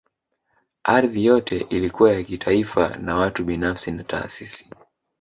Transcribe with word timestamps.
Ardhi 0.83 1.25
yote 1.25 1.57
ilikuwa 1.69 2.13
ya 2.13 2.23
kitaifa 2.23 2.97
na 2.97 3.15
watu 3.15 3.43
binafsi 3.45 3.91
na 3.91 4.03
taasisi 4.03 4.69